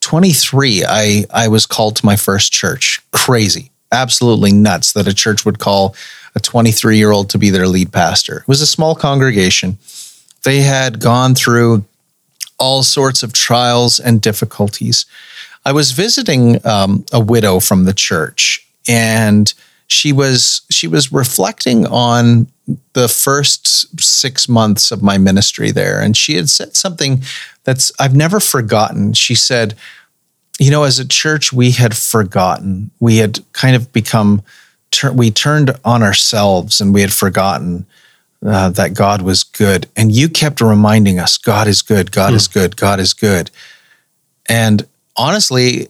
23, 0.00 0.84
I, 0.86 1.24
I 1.30 1.48
was 1.48 1.66
called 1.66 1.96
to 1.96 2.06
my 2.06 2.16
first 2.16 2.52
church. 2.52 3.00
Crazy, 3.12 3.70
absolutely 3.90 4.52
nuts 4.52 4.92
that 4.92 5.08
a 5.08 5.14
church 5.14 5.44
would 5.44 5.58
call 5.58 5.94
a 6.34 6.40
23 6.40 6.96
year 6.96 7.10
old 7.10 7.30
to 7.30 7.38
be 7.38 7.50
their 7.50 7.68
lead 7.68 7.92
pastor. 7.92 8.38
It 8.38 8.48
was 8.48 8.60
a 8.60 8.66
small 8.66 8.94
congregation. 8.94 9.78
They 10.42 10.60
had 10.60 11.00
gone 11.00 11.34
through 11.34 11.84
all 12.58 12.82
sorts 12.82 13.22
of 13.22 13.32
trials 13.32 13.98
and 13.98 14.20
difficulties. 14.20 15.06
I 15.64 15.72
was 15.72 15.92
visiting 15.92 16.64
um, 16.66 17.04
a 17.12 17.20
widow 17.20 17.60
from 17.60 17.84
the 17.84 17.94
church, 17.94 18.66
and 18.86 19.52
she 19.86 20.12
was 20.12 20.62
she 20.70 20.86
was 20.86 21.12
reflecting 21.12 21.86
on 21.86 22.46
the 22.94 23.08
first 23.08 24.00
six 24.00 24.48
months 24.48 24.90
of 24.90 25.02
my 25.02 25.18
ministry 25.18 25.70
there, 25.70 26.00
and 26.00 26.16
she 26.16 26.34
had 26.34 26.48
said 26.48 26.76
something 26.76 27.22
that's 27.64 27.92
I've 27.98 28.16
never 28.16 28.40
forgotten. 28.40 29.12
She 29.12 29.34
said, 29.34 29.74
"You 30.58 30.70
know, 30.70 30.84
as 30.84 30.98
a 30.98 31.06
church, 31.06 31.52
we 31.52 31.72
had 31.72 31.96
forgotten. 31.96 32.90
We 33.00 33.18
had 33.18 33.40
kind 33.52 33.76
of 33.76 33.92
become 33.92 34.42
we 35.12 35.30
turned 35.30 35.78
on 35.84 36.02
ourselves, 36.02 36.80
and 36.80 36.94
we 36.94 37.00
had 37.00 37.12
forgotten." 37.12 37.86
Uh, 38.46 38.68
that 38.68 38.92
God 38.92 39.22
was 39.22 39.42
good. 39.42 39.86
And 39.96 40.12
you 40.12 40.28
kept 40.28 40.60
reminding 40.60 41.18
us, 41.18 41.38
God 41.38 41.66
is 41.66 41.80
good, 41.80 42.12
God 42.12 42.34
mm. 42.34 42.36
is 42.36 42.46
good, 42.46 42.76
God 42.76 43.00
is 43.00 43.14
good. 43.14 43.50
And 44.46 44.86
honestly, 45.16 45.88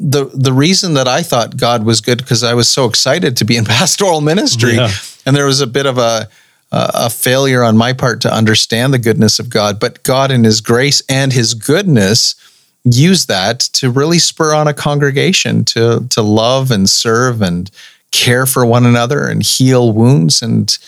the 0.00 0.24
the 0.32 0.52
reason 0.52 0.94
that 0.94 1.06
I 1.06 1.22
thought 1.22 1.58
God 1.58 1.84
was 1.84 2.00
good 2.00 2.18
because 2.18 2.42
I 2.42 2.54
was 2.54 2.68
so 2.68 2.86
excited 2.86 3.36
to 3.36 3.44
be 3.44 3.56
in 3.56 3.64
pastoral 3.76 4.22
ministry, 4.22 4.74
yeah. 4.74 4.90
and 5.26 5.36
there 5.36 5.46
was 5.46 5.60
a 5.60 5.66
bit 5.66 5.86
of 5.86 5.98
a 5.98 6.28
a 6.72 7.10
failure 7.10 7.64
on 7.64 7.76
my 7.76 7.92
part 7.92 8.20
to 8.20 8.32
understand 8.32 8.94
the 8.94 8.98
goodness 8.98 9.40
of 9.40 9.50
God. 9.50 9.80
But 9.80 10.02
God, 10.04 10.30
in 10.30 10.44
His 10.44 10.60
grace 10.60 11.02
and 11.08 11.32
His 11.32 11.52
goodness, 11.52 12.36
used 12.84 13.26
that 13.26 13.60
to 13.60 13.90
really 13.90 14.20
spur 14.20 14.54
on 14.54 14.68
a 14.68 14.74
congregation 14.74 15.64
to 15.66 16.06
to 16.10 16.22
love 16.22 16.70
and 16.70 16.88
serve 16.88 17.42
and 17.42 17.70
care 18.12 18.46
for 18.46 18.64
one 18.64 18.86
another 18.86 19.26
and 19.26 19.42
heal 19.42 19.92
wounds 19.92 20.42
and 20.42 20.78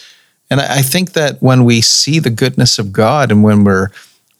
and 0.51 0.61
I 0.61 0.83
think 0.83 1.13
that 1.13 1.41
when 1.41 1.65
we 1.65 1.81
see 1.81 2.19
the 2.19 2.29
goodness 2.29 2.79
of 2.79 2.93
God 2.93 3.31
and 3.31 3.43
when 3.43 3.65
we're 3.65 3.89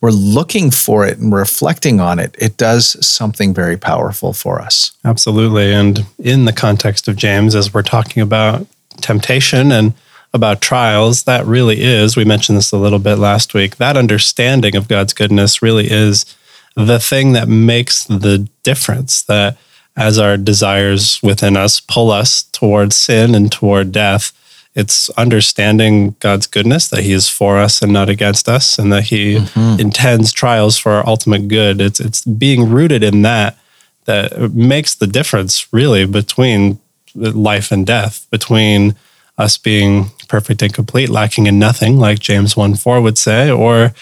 we're 0.03 0.11
looking 0.11 0.71
for 0.71 1.07
it 1.07 1.17
and 1.19 1.33
reflecting 1.33 2.01
on 2.01 2.19
it, 2.19 2.35
it 2.39 2.57
does 2.57 3.07
something 3.07 3.55
very 3.55 3.79
powerful 3.79 4.33
for 4.33 4.61
us. 4.61 4.91
Absolutely. 5.05 5.73
And 5.73 6.05
in 6.19 6.45
the 6.45 6.53
context 6.53 7.07
of 7.07 7.17
James, 7.17 7.55
as 7.55 7.73
we're 7.73 7.83
talking 7.83 8.21
about 8.21 8.67
temptation 9.01 9.71
and 9.71 9.95
about 10.35 10.61
trials, 10.61 11.23
that 11.23 11.47
really 11.47 11.83
is, 11.83 12.17
we 12.17 12.25
mentioned 12.25 12.59
this 12.59 12.73
a 12.73 12.79
little 12.79 12.99
bit 12.99 13.17
last 13.17 13.55
week, 13.55 13.77
that 13.77 13.97
understanding 13.97 14.75
of 14.75 14.89
God's 14.89 15.13
goodness 15.13 15.63
really 15.63 15.89
is 15.89 16.27
the 16.75 16.99
thing 16.99 17.33
that 17.33 17.49
makes 17.49 18.05
the 18.05 18.49
difference. 18.65 19.23
That 19.23 19.57
as 19.97 20.19
our 20.19 20.37
desires 20.37 21.21
within 21.23 21.57
us 21.57 21.81
pull 21.81 22.11
us 22.11 22.45
towards 22.45 22.97
sin 22.97 23.35
and 23.37 23.53
toward 23.53 23.93
death, 23.93 24.33
it's 24.75 25.11
understanding 25.11 26.17
God's 26.21 26.47
goodness, 26.47 26.89
that 26.89 27.03
He 27.03 27.13
is 27.13 27.29
for 27.29 27.59
us 27.59 27.83
and 27.83 27.93
not 27.93 28.09
against 28.09 28.49
us, 28.49 28.79
and 28.79 28.93
that 28.93 29.05
He 29.05 29.37
mm-hmm. 29.37 29.81
intends 29.81 30.33
trials 30.33 30.79
for 30.79 30.93
our 30.93 31.07
ultimate 31.07 31.49
good. 31.49 31.81
It's 31.81 32.01
it's 32.01 32.25
being 32.25 32.71
rooted 32.71 33.03
in 33.03 33.23
that 33.23 33.59
that 34.05 34.53
makes 34.53 34.95
the 34.95 35.07
difference 35.07 35.73
really 35.73 36.07
between 36.07 36.81
life 37.15 37.71
and 37.71 37.87
death, 37.87 38.27
between 38.31 38.97
us 39.39 39.59
being 39.59 40.07
perfect 40.29 40.63
and 40.63 40.73
complete, 40.73 41.09
lacking 41.09 41.47
in 41.47 41.59
nothing, 41.59 41.99
like 41.99 42.19
James 42.19 42.57
1 42.57 42.75
4 42.75 43.01
would 43.01 43.19
say, 43.19 43.51
or 43.51 43.93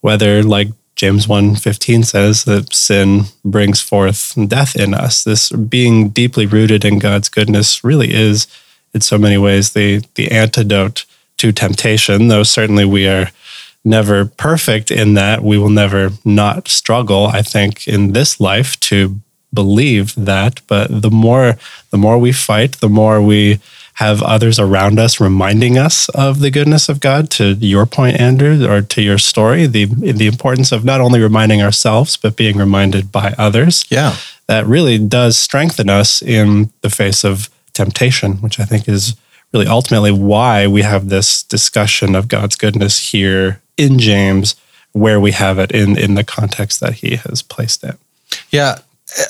whether, 0.00 0.42
like 0.42 0.68
James 0.96 1.26
1:15 1.26 2.04
says 2.04 2.44
that 2.44 2.74
sin 2.74 3.24
brings 3.42 3.80
forth 3.80 4.34
death 4.48 4.76
in 4.76 4.92
us. 4.92 5.24
This 5.24 5.50
being 5.50 6.10
deeply 6.10 6.46
rooted 6.46 6.84
in 6.84 6.98
God's 6.98 7.30
goodness 7.30 7.82
really 7.82 8.12
is 8.12 8.46
in 8.94 9.00
so 9.00 9.18
many 9.18 9.38
ways 9.38 9.72
the 9.72 10.02
the 10.14 10.30
antidote 10.30 11.04
to 11.38 11.52
temptation, 11.52 12.28
though 12.28 12.42
certainly 12.42 12.84
we 12.84 13.08
are 13.08 13.30
never 13.84 14.26
perfect 14.26 14.90
in 14.90 15.14
that 15.14 15.42
we 15.42 15.56
will 15.56 15.70
never 15.70 16.10
not 16.24 16.68
struggle, 16.68 17.26
I 17.26 17.42
think, 17.42 17.88
in 17.88 18.12
this 18.12 18.40
life 18.40 18.78
to 18.80 19.16
believe 19.52 20.14
that. 20.16 20.60
But 20.66 21.02
the 21.02 21.10
more 21.10 21.56
the 21.90 21.98
more 21.98 22.18
we 22.18 22.32
fight, 22.32 22.80
the 22.80 22.88
more 22.88 23.22
we 23.22 23.58
have 23.94 24.22
others 24.22 24.58
around 24.58 24.98
us 24.98 25.20
reminding 25.20 25.76
us 25.76 26.08
of 26.10 26.40
the 26.40 26.50
goodness 26.50 26.88
of 26.88 27.00
God. 27.00 27.30
To 27.32 27.52
your 27.52 27.84
point, 27.84 28.18
Andrew, 28.18 28.66
or 28.66 28.80
to 28.80 29.02
your 29.02 29.18
story, 29.18 29.66
the 29.66 29.86
the 29.86 30.26
importance 30.26 30.72
of 30.72 30.84
not 30.84 31.00
only 31.00 31.20
reminding 31.20 31.62
ourselves 31.62 32.16
but 32.16 32.36
being 32.36 32.56
reminded 32.56 33.12
by 33.12 33.34
others. 33.38 33.84
Yeah, 33.88 34.16
that 34.46 34.66
really 34.66 34.98
does 34.98 35.36
strengthen 35.36 35.88
us 35.88 36.22
in 36.22 36.70
the 36.80 36.90
face 36.90 37.24
of 37.24 37.48
temptation, 37.80 38.32
which 38.42 38.60
I 38.60 38.66
think 38.66 38.86
is 38.88 39.16
really 39.52 39.66
ultimately 39.66 40.12
why 40.12 40.66
we 40.66 40.82
have 40.82 41.08
this 41.08 41.42
discussion 41.42 42.14
of 42.14 42.28
God's 42.28 42.56
goodness 42.56 43.12
here 43.12 43.62
in 43.78 43.98
James, 43.98 44.54
where 44.92 45.18
we 45.18 45.32
have 45.32 45.58
it 45.58 45.72
in, 45.72 45.96
in 45.96 46.14
the 46.14 46.24
context 46.24 46.80
that 46.80 46.94
he 46.94 47.16
has 47.16 47.40
placed 47.40 47.82
it. 47.82 47.96
Yeah, 48.50 48.80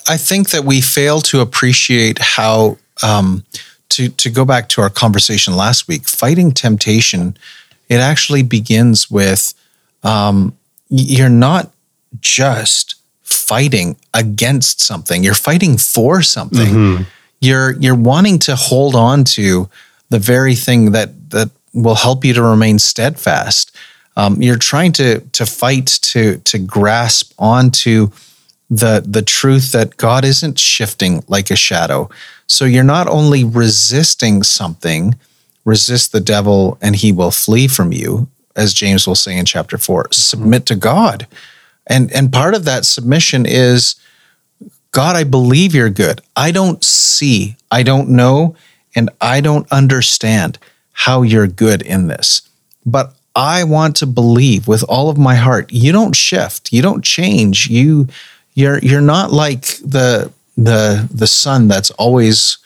I 0.09 0.17
think 0.17 0.51
that 0.51 0.65
we 0.65 0.81
fail 0.81 1.21
to 1.21 1.41
appreciate 1.41 2.19
how, 2.19 2.79
um, 3.05 3.45
to, 3.91 4.09
to 4.09 4.31
go 4.31 4.45
back 4.45 4.69
to 4.71 4.81
our 4.81 4.91
conversation 4.91 5.57
last 5.57 5.87
week, 5.87 6.09
fighting 6.09 6.51
temptation, 6.51 7.37
it 7.89 8.01
actually 8.01 8.43
begins 8.43 9.11
with 9.11 9.55
um, 10.03 10.57
you're 10.89 11.29
not 11.29 11.71
just 12.21 12.97
fighting 13.23 13.97
against 14.13 14.81
something, 14.81 15.23
you're 15.23 15.35
fighting 15.35 15.77
for 15.79 16.21
something. 16.21 16.75
Mm-hmm 16.75 17.03
you're 17.41 17.73
you're 17.73 17.95
wanting 17.95 18.39
to 18.41 18.57
hold 18.57 18.95
on 18.95 19.25
to 19.25 19.69
the 20.11 20.19
very 20.19 20.55
thing 20.55 20.93
that 20.93 21.31
that 21.31 21.51
will 21.73 21.95
help 21.95 22.25
you 22.25 22.35
to 22.35 22.43
remain 22.43 22.79
steadfast. 22.79 23.75
Um, 24.17 24.43
you're 24.43 24.57
trying 24.57 24.93
to 24.93 25.21
to 25.21 25.47
fight 25.47 25.87
to 26.03 26.39
to 26.39 26.59
grasp 26.59 27.33
onto 27.39 28.11
the 28.69 29.03
the 29.07 29.23
truth 29.23 29.73
that 29.73 29.97
God 29.97 30.25
isn't 30.25 30.59
shifting 30.59 31.25
like 31.29 31.51
a 31.51 31.57
shadow. 31.57 32.11
So 32.47 32.65
you're 32.65 32.85
not 32.85 33.09
only 33.09 33.45
resisting 33.45 34.43
something, 34.43 35.15
resist 35.65 36.13
the 36.13 36.21
devil 36.21 36.79
and 36.83 36.97
he 36.97 37.13
will 37.13 37.31
flee 37.31 37.69
from 37.69 37.93
you, 37.93 38.29
as 38.57 38.75
James 38.75 39.07
will 39.07 39.15
say 39.15 39.37
in 39.37 39.45
chapter 39.45 39.79
4. 39.79 40.09
Submit 40.11 40.67
to 40.67 40.77
God. 40.77 41.27
And 41.87 42.13
and 42.13 42.33
part 42.33 42.55
of 42.55 42.65
that 42.65 42.85
submission 42.85 43.47
is 43.47 43.95
God, 44.93 45.17
I 45.17 45.25
believe 45.25 45.75
you're 45.75 45.91
good. 45.91 46.21
I 46.37 46.51
don't 46.51 46.85
see, 46.85 47.57
I 47.71 47.83
don't 47.83 48.09
know, 48.09 48.57
and 48.95 49.11
I 49.21 49.41
don't 49.41 49.71
understand 49.71 50.59
how 50.93 51.23
you're 51.23 51.47
good 51.47 51.83
in 51.83 52.09
this. 52.09 52.43
But 52.85 53.15
I 53.37 53.63
want 53.65 53.97
to 53.97 54.07
believe 54.07 54.67
with 54.67 54.83
all 54.89 55.09
of 55.09 55.17
my 55.17 55.37
heart. 55.37 55.73
You 55.73 55.93
don't 55.93 56.17
shift, 56.17 56.73
you 56.73 56.83
don't 56.83 57.05
change. 57.05 57.69
You 57.69 58.09
you're 58.55 58.79
you're 58.79 59.01
not 59.01 59.33
like 59.33 59.77
the 59.79 60.33
the 60.57 61.09
the 61.13 61.27
sun 61.27 61.69
that's 61.69 61.91
always 61.93 62.59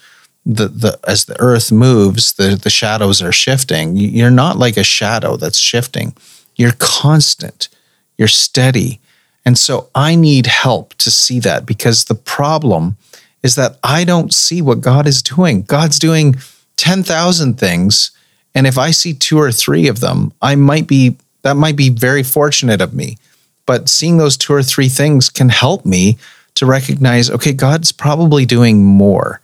the 0.47 0.69
the 0.69 0.99
as 1.07 1.27
the 1.27 1.39
earth 1.41 1.71
moves, 1.71 2.35
the 2.35 2.57
the 2.57 2.71
shadows 2.71 3.23
are 3.23 3.33
shifting. 3.33 3.97
You're 3.97 4.31
not 4.31 4.59
like 4.59 4.77
a 4.77 4.85
shadow 4.85 5.37
that's 5.37 5.59
shifting. 5.59 6.15
You're 6.57 6.75
constant. 6.79 7.69
You're 8.17 8.29
steady. 8.29 9.01
And 9.45 9.59
so 9.59 9.89
I 9.95 10.15
need 10.15 10.47
help 10.47 10.95
to 10.95 11.11
see 11.11 11.39
that 11.41 11.67
because 11.67 12.05
the 12.05 12.15
problem 12.15 12.97
is 13.43 13.57
that 13.57 13.79
I 13.85 14.05
don't 14.05 14.33
see 14.33 14.63
what 14.63 14.81
God 14.81 15.07
is 15.07 15.23
doing. 15.23 15.63
God's 15.63 15.99
doing 15.99 16.37
10,000 16.77 17.59
things. 17.59 18.11
And 18.55 18.67
if 18.67 18.79
I 18.79 18.91
see 18.91 19.13
two 19.13 19.39
or 19.39 19.53
three 19.53 19.87
of 19.87 20.01
them, 20.01 20.33
I 20.41 20.55
might 20.55 20.87
be, 20.87 21.17
that 21.43 21.57
might 21.57 21.77
be 21.77 21.91
very 21.91 22.23
fortunate 22.23 22.81
of 22.81 22.95
me. 22.95 23.19
But 23.67 23.89
seeing 23.89 24.17
those 24.17 24.37
two 24.37 24.55
or 24.55 24.63
three 24.63 24.89
things 24.89 25.29
can 25.29 25.51
help 25.51 25.85
me 25.85 26.19
to 26.55 26.67
recognize, 26.67 27.31
okay, 27.31 27.53
God's 27.53 27.93
probably 27.93 28.47
doing 28.47 28.83
more. 28.83 29.41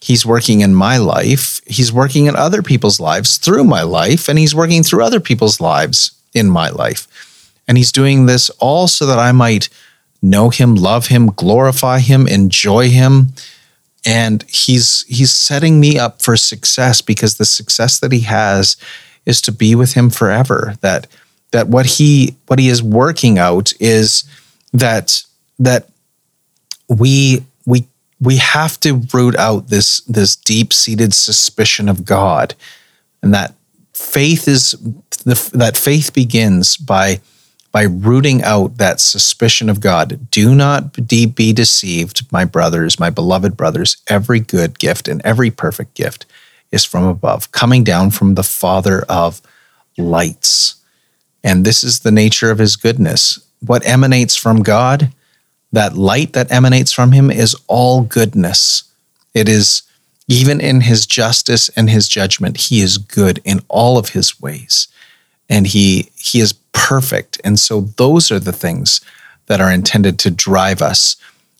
He's 0.00 0.24
working 0.24 0.60
in 0.60 0.74
my 0.74 0.96
life. 0.96 1.60
He's 1.66 1.92
working 1.92 2.26
in 2.26 2.36
other 2.36 2.62
people's 2.62 3.00
lives 3.00 3.36
through 3.36 3.64
my 3.64 3.82
life, 3.82 4.28
and 4.28 4.38
he's 4.38 4.54
working 4.54 4.82
through 4.82 5.04
other 5.04 5.20
people's 5.20 5.60
lives 5.60 6.12
in 6.34 6.48
my 6.48 6.70
life. 6.70 7.06
And 7.70 7.78
he's 7.78 7.92
doing 7.92 8.26
this 8.26 8.50
all 8.58 8.88
so 8.88 9.06
that 9.06 9.20
I 9.20 9.30
might 9.30 9.68
know 10.20 10.50
him, 10.50 10.74
love 10.74 11.06
him, 11.06 11.28
glorify 11.28 12.00
him, 12.00 12.26
enjoy 12.26 12.90
him. 12.90 13.28
And 14.04 14.42
he's 14.48 15.04
he's 15.04 15.30
setting 15.30 15.78
me 15.78 15.96
up 15.96 16.20
for 16.20 16.36
success 16.36 17.00
because 17.00 17.36
the 17.36 17.44
success 17.44 18.00
that 18.00 18.10
he 18.10 18.22
has 18.22 18.76
is 19.24 19.40
to 19.42 19.52
be 19.52 19.76
with 19.76 19.92
him 19.92 20.10
forever. 20.10 20.74
That 20.80 21.06
that 21.52 21.68
what 21.68 21.86
he 21.86 22.34
what 22.48 22.58
he 22.58 22.68
is 22.68 22.82
working 22.82 23.38
out 23.38 23.72
is 23.78 24.24
that 24.72 25.22
that 25.60 25.88
we 26.88 27.44
we 27.66 27.86
we 28.20 28.38
have 28.38 28.80
to 28.80 29.00
root 29.14 29.36
out 29.36 29.68
this 29.68 30.00
this 30.08 30.34
deep 30.34 30.72
seated 30.72 31.14
suspicion 31.14 31.88
of 31.88 32.04
God, 32.04 32.56
and 33.22 33.32
that 33.32 33.54
faith 33.94 34.48
is 34.48 34.72
the, 35.24 35.50
that 35.54 35.76
faith 35.76 36.12
begins 36.12 36.76
by 36.76 37.20
by 37.72 37.82
rooting 37.82 38.42
out 38.42 38.78
that 38.78 39.00
suspicion 39.00 39.68
of 39.68 39.80
God. 39.80 40.30
Do 40.30 40.54
not 40.54 41.06
be, 41.06 41.52
deceived, 41.52 42.30
my 42.32 42.44
brothers, 42.44 42.98
my 42.98 43.10
beloved 43.10 43.56
brothers. 43.56 43.96
Every 44.08 44.40
good 44.40 44.78
gift 44.78 45.08
and 45.08 45.20
every 45.24 45.50
perfect 45.50 45.94
gift 45.94 46.26
is 46.72 46.84
from 46.84 47.04
above, 47.04 47.52
coming 47.52 47.84
down 47.84 48.10
from 48.10 48.34
the 48.34 48.42
Father 48.42 49.02
of 49.08 49.40
lights. 49.96 50.76
And 51.42 51.64
this 51.64 51.84
is 51.84 52.00
the 52.00 52.10
nature 52.10 52.50
of 52.50 52.58
his 52.58 52.76
goodness. 52.76 53.38
What 53.64 53.86
emanates 53.86 54.36
from 54.36 54.62
God, 54.62 55.12
that 55.72 55.96
light 55.96 56.32
that 56.32 56.50
emanates 56.50 56.92
from 56.92 57.12
him, 57.12 57.30
is 57.30 57.56
all 57.66 58.02
goodness. 58.02 58.84
It 59.32 59.48
is 59.48 59.82
even 60.30 60.60
in 60.60 60.82
his 60.82 61.06
justice 61.06 61.68
and 61.70 61.90
his 61.90 62.08
judgment, 62.08 62.56
he 62.56 62.80
is 62.80 62.98
good 62.98 63.40
in 63.44 63.60
all 63.68 63.98
of 63.98 64.10
his 64.10 64.40
ways. 64.40 64.86
And 65.50 65.66
he 65.66 66.10
he 66.16 66.40
is 66.40 66.54
perfect. 66.72 67.38
And 67.44 67.60
so 67.60 67.82
those 67.98 68.30
are 68.30 68.40
the 68.40 68.52
things 68.52 69.02
that 69.46 69.60
are 69.60 69.70
intended 69.70 70.18
to 70.20 70.30
drive 70.30 70.80
us 70.80 71.16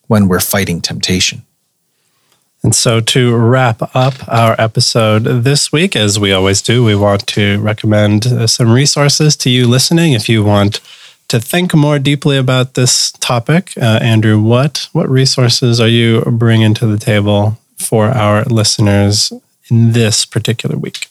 when 0.07 0.29
we're 0.29 0.41
fighting 0.41 0.81
temptation. 0.81 1.43
And 2.63 2.75
so, 2.75 3.01
to 3.01 3.35
wrap 3.35 3.95
up 3.97 4.15
our 4.29 4.55
episode 4.61 5.25
this 5.45 5.73
week, 5.73 5.97
as 5.97 6.19
we 6.19 6.31
always 6.31 6.61
do, 6.61 6.85
we 6.85 6.95
want 6.95 7.27
to 7.29 7.59
recommend 7.61 8.27
uh, 8.27 8.47
some 8.47 8.71
resources 8.71 9.35
to 9.37 9.51
you 9.51 9.67
listening. 9.67 10.13
If 10.13 10.29
you 10.29 10.45
want 10.45 10.81
to 11.29 11.41
think 11.41 11.75
more 11.75 11.99
deeply 11.99 12.37
about 12.37 12.75
this 12.75 13.13
topic, 13.13 13.73
uh, 13.79 14.01
Andrew, 14.03 14.39
what 14.39 14.89
what 14.93 15.09
resources 15.09 15.81
are 15.81 15.89
you 15.89 16.21
bringing 16.27 16.75
to 16.75 16.87
the 16.87 16.99
table 16.99 17.57
for 17.79 18.09
our 18.09 18.45
listeners 18.45 19.33
in 19.71 19.93
this 19.93 20.27
particular 20.27 20.77
week? 20.77 21.09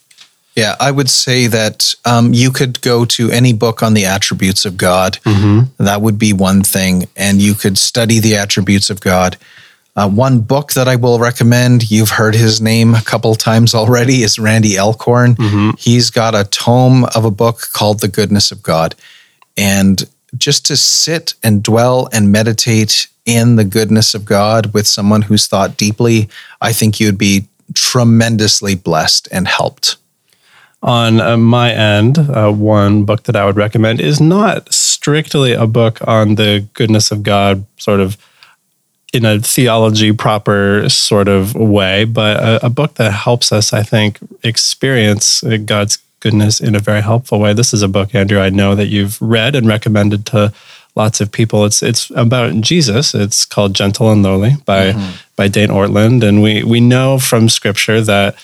Yeah, 0.56 0.76
I 0.80 0.92
would 0.92 1.10
say 1.10 1.48
that 1.48 1.96
um, 2.06 2.34
you 2.34 2.52
could 2.52 2.82
go 2.82 3.06
to 3.06 3.30
any 3.32 3.54
book 3.54 3.82
on 3.82 3.94
the 3.94 4.06
attributes 4.06 4.66
of 4.66 4.76
God. 4.78 5.20
Mm-hmm. 5.24 5.84
That 5.84 6.02
would 6.02 6.20
be 6.20 6.34
one 6.34 6.64
thing, 6.64 7.08
and 7.16 7.42
you 7.42 7.54
could 7.54 7.78
study 7.78 8.20
the 8.20 8.36
attributes 8.36 8.90
of 8.90 9.00
God. 9.00 9.38
Uh, 9.96 10.10
one 10.10 10.40
book 10.40 10.74
that 10.74 10.88
I 10.88 10.96
will 10.96 11.20
recommend, 11.20 11.92
you've 11.92 12.12
heard 12.12 12.36
his 12.36 12.62
name 12.62 12.96
a 12.96 13.02
couple 13.02 13.36
times 13.36 13.74
already, 13.74 14.24
is 14.24 14.40
Randy 14.40 14.78
Alcorn. 14.78 15.36
Mm-hmm. 15.36 15.72
He's 15.78 16.10
got 16.10 16.36
a 16.36 16.46
tome 16.46 17.06
of 17.16 17.26
a 17.26 17.32
book 17.32 17.70
called 17.74 18.00
The 18.00 18.08
Goodness 18.08 18.52
of 18.52 18.64
God. 18.64 18.96
And 19.58 20.04
just 20.38 20.66
to 20.68 20.78
sit 20.78 21.34
and 21.44 21.64
dwell 21.64 22.08
and 22.14 22.32
meditate 22.32 23.08
in 23.26 23.56
the 23.56 23.66
goodness 23.66 24.14
of 24.14 24.26
God 24.26 24.74
with 24.74 24.88
someone 24.88 25.24
who's 25.24 25.48
thought 25.48 25.78
deeply, 25.78 26.30
I 26.62 26.72
think 26.72 27.00
you'd 27.00 27.18
be 27.18 27.48
tremendously 27.74 28.76
blessed 28.76 29.28
and 29.32 29.48
helped. 29.48 29.98
On 30.82 31.20
uh, 31.20 31.36
my 31.36 31.74
end, 31.74 32.18
uh, 32.18 32.52
one 32.52 33.04
book 33.04 33.24
that 33.24 33.36
I 33.36 33.46
would 33.46 33.58
recommend 33.58 34.00
is 34.00 34.22
not 34.22 34.74
strictly 34.74 35.52
a 35.52 35.68
book 35.68 36.00
on 36.08 36.36
the 36.36 36.66
goodness 36.74 37.12
of 37.12 37.22
God, 37.22 37.66
sort 37.78 38.00
of 38.00 38.18
in 39.12 39.26
a 39.26 39.40
theology 39.40 40.14
proper 40.14 40.88
sort 40.88 41.28
of 41.28 41.54
way, 41.56 42.06
but 42.06 42.38
a, 42.38 42.68
a, 42.68 42.70
book 42.70 42.94
that 42.94 43.12
helps 43.12 43.52
us, 43.52 43.74
I 43.74 43.82
think, 43.82 44.20
experience 44.44 45.44
God's 45.66 45.98
goodness 46.20 46.62
in 46.62 46.76
a 46.76 46.80
very 46.80 47.02
helpful 47.02 47.40
way. 47.40 47.54
This 47.54 47.74
is 47.74 47.82
a 47.82 47.88
book, 47.88 48.14
Andrew, 48.14 48.40
I 48.40 48.50
know 48.50 48.76
that 48.76 48.88
you've 48.88 49.20
read 49.22 49.56
and 49.56 49.68
recommended 49.68 50.26
to 50.28 50.54
lots 50.96 51.22
of 51.22 51.32
people. 51.32 51.66
It's 51.66 51.82
it's 51.82 52.12
about 52.12 52.62
Jesus. 52.62 53.14
It's 53.14 53.46
called 53.46 53.74
Gentle 53.74 54.12
and 54.12 54.24
Lowly 54.24 54.56
by 54.66 54.92
mm-hmm. 54.92 55.18
by 55.36 55.48
Dane 55.48 55.70
Ortlund, 55.70 56.24
and 56.24 56.42
we 56.42 56.64
we 56.64 56.80
know 56.80 57.20
from 57.20 57.50
Scripture 57.50 58.02
that 58.02 58.36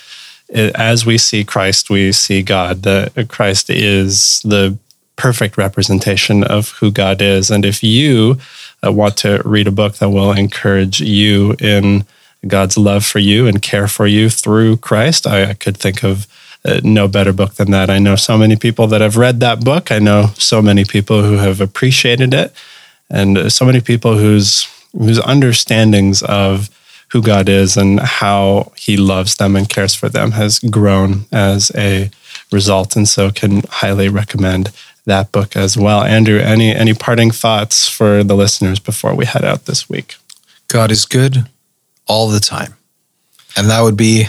as 0.50 1.06
we 1.06 1.18
see 1.18 1.44
Christ, 1.44 1.90
we 1.90 2.12
see 2.12 2.42
God. 2.42 2.84
That 2.84 3.28
Christ 3.30 3.70
is 3.70 4.42
the 4.44 4.78
perfect 5.16 5.58
representation 5.58 6.44
of 6.44 6.70
who 6.80 6.92
God 6.92 7.22
is, 7.22 7.50
and 7.50 7.66
if 7.66 7.84
you 7.84 8.38
uh, 8.86 8.92
want 8.92 9.18
to 9.18 9.42
read 9.46 9.68
a 9.68 9.72
book 9.72 9.96
that 9.96 10.10
will 10.10 10.32
encourage 10.32 11.00
you 11.02 11.56
in 11.60 12.06
God's 12.48 12.78
love 12.78 13.06
for 13.06 13.20
you 13.20 13.48
and 13.48 13.62
care 13.62 13.88
for 13.88 14.06
you 14.06 14.30
through 14.30 14.78
Christ, 14.78 15.26
I, 15.26 15.52
I 15.52 15.54
could 15.54 15.78
think 15.78 16.04
of 16.04 16.28
uh, 16.64 16.82
no 16.84 17.08
better 17.08 17.32
book 17.32 17.56
than 17.56 17.72
that. 17.72 17.90
I 17.90 18.00
know 18.00 18.16
so 18.16 18.38
many 18.38 18.56
people 18.56 18.88
that 18.88 19.02
have 19.02 19.18
read 19.18 19.40
that 19.40 19.64
book. 19.64 19.92
I 19.92 20.00
know 20.00 20.32
so 20.36 20.62
many 20.62 20.84
people 20.84 21.24
who 21.24 21.38
have 21.38 21.62
appreciated 21.62 22.34
it, 22.34 22.54
and 23.10 23.52
so 23.52 23.66
many 23.66 23.82
people 23.82 24.18
whose 24.18 24.68
whose 24.98 25.20
understandings 25.20 26.24
of 26.24 26.70
who 27.16 27.22
God 27.22 27.48
is 27.48 27.78
and 27.78 27.98
how 28.02 28.74
He 28.76 28.98
loves 28.98 29.38
them 29.38 29.56
and 29.56 29.70
cares 29.70 29.96
for 29.96 30.10
them 30.10 30.32
has 30.32 30.60
grown 30.60 31.28
as 31.32 31.72
a 31.74 32.12
result. 32.52 32.98
And 32.98 33.08
so, 33.08 33.32
can 33.32 33.62
highly 33.70 34.10
recommend 34.10 34.74
that 35.06 35.32
book 35.32 35.56
as 35.56 35.78
well. 35.78 36.04
Andrew, 36.04 36.40
any 36.40 36.76
any 36.76 36.94
parting 36.94 37.32
thoughts 37.32 37.88
for 37.88 38.22
the 38.22 38.36
listeners 38.36 38.80
before 38.80 39.16
we 39.16 39.24
head 39.26 39.46
out 39.46 39.64
this 39.64 39.90
week? 39.90 40.16
God 40.68 40.92
is 40.92 41.06
good 41.06 41.48
all 42.06 42.28
the 42.28 42.42
time. 42.42 42.76
And 43.56 43.70
that 43.70 43.82
would 43.82 43.96
be 43.96 44.26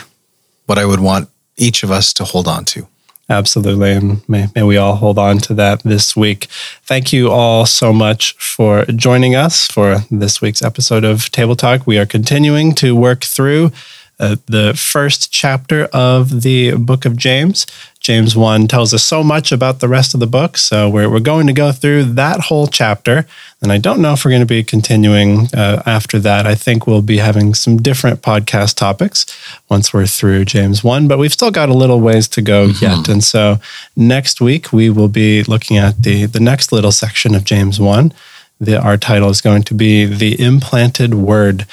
what 0.66 0.78
I 0.78 0.84
would 0.84 1.00
want 1.00 1.28
each 1.56 1.82
of 1.82 1.90
us 1.90 2.12
to 2.12 2.24
hold 2.24 2.46
on 2.46 2.64
to. 2.66 2.86
Absolutely. 3.28 3.92
And 3.92 4.28
may, 4.28 4.46
may 4.54 4.62
we 4.62 4.76
all 4.76 4.96
hold 4.96 5.18
on 5.18 5.38
to 5.38 5.54
that 5.54 5.82
this 5.82 6.14
week. 6.14 6.44
Thank 6.84 7.12
you 7.12 7.30
all 7.30 7.66
so 7.66 7.92
much 7.92 8.34
for 8.34 8.84
joining 8.84 9.34
us 9.34 9.66
for 9.66 9.98
this 10.10 10.40
week's 10.40 10.62
episode 10.62 11.02
of 11.02 11.30
Table 11.32 11.56
Talk. 11.56 11.86
We 11.86 11.98
are 11.98 12.06
continuing 12.06 12.72
to 12.76 12.94
work 12.94 13.24
through 13.24 13.72
uh, 14.20 14.36
the 14.46 14.74
first 14.74 15.32
chapter 15.32 15.86
of 15.92 16.42
the 16.42 16.76
book 16.76 17.04
of 17.04 17.16
James. 17.16 17.66
James 18.06 18.36
1 18.36 18.68
tells 18.68 18.94
us 18.94 19.02
so 19.02 19.24
much 19.24 19.50
about 19.50 19.80
the 19.80 19.88
rest 19.88 20.14
of 20.14 20.20
the 20.20 20.28
book. 20.28 20.56
So 20.58 20.88
we're, 20.88 21.10
we're 21.10 21.18
going 21.18 21.48
to 21.48 21.52
go 21.52 21.72
through 21.72 22.04
that 22.14 22.38
whole 22.38 22.68
chapter. 22.68 23.26
And 23.60 23.72
I 23.72 23.78
don't 23.78 24.00
know 24.00 24.12
if 24.12 24.24
we're 24.24 24.30
going 24.30 24.42
to 24.42 24.46
be 24.46 24.62
continuing 24.62 25.48
uh, 25.52 25.82
after 25.86 26.20
that. 26.20 26.46
I 26.46 26.54
think 26.54 26.86
we'll 26.86 27.02
be 27.02 27.18
having 27.18 27.52
some 27.52 27.78
different 27.78 28.22
podcast 28.22 28.76
topics 28.76 29.26
once 29.68 29.92
we're 29.92 30.06
through 30.06 30.44
James 30.44 30.84
1, 30.84 31.08
but 31.08 31.18
we've 31.18 31.32
still 31.32 31.50
got 31.50 31.68
a 31.68 31.74
little 31.74 32.00
ways 32.00 32.28
to 32.28 32.42
go 32.42 32.68
mm-hmm. 32.68 32.84
yet. 32.84 33.08
And 33.08 33.24
so 33.24 33.58
next 33.96 34.40
week, 34.40 34.72
we 34.72 34.88
will 34.88 35.08
be 35.08 35.42
looking 35.42 35.76
at 35.76 36.00
the, 36.00 36.26
the 36.26 36.38
next 36.38 36.70
little 36.70 36.92
section 36.92 37.34
of 37.34 37.42
James 37.42 37.80
1. 37.80 38.12
The, 38.60 38.80
our 38.80 38.96
title 38.96 39.30
is 39.30 39.40
going 39.40 39.64
to 39.64 39.74
be 39.74 40.04
The 40.04 40.40
Implanted 40.40 41.14
Word. 41.14 41.66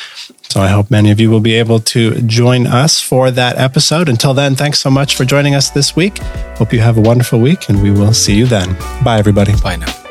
So 0.54 0.62
I 0.62 0.68
hope 0.68 0.92
many 0.92 1.10
of 1.10 1.20
you 1.20 1.32
will 1.32 1.40
be 1.40 1.56
able 1.56 1.80
to 1.80 2.22
join 2.28 2.68
us 2.68 3.02
for 3.02 3.32
that 3.32 3.58
episode. 3.58 4.08
Until 4.08 4.36
then, 4.36 4.54
thanks 4.54 4.78
so 4.78 4.92
much 4.92 5.16
for 5.16 5.26
joining 5.26 5.56
us 5.56 5.72
this 5.72 5.96
week. 5.96 6.20
Hope 6.60 6.72
you 6.72 6.80
have 6.80 6.96
a 6.96 7.02
wonderful 7.02 7.40
week, 7.40 7.70
and 7.70 7.82
we 7.82 7.90
will 7.90 8.14
see 8.14 8.36
you 8.36 8.46
then. 8.46 8.78
Bye, 9.04 9.18
everybody. 9.18 9.60
Bye 9.64 9.78
now. 9.78 10.03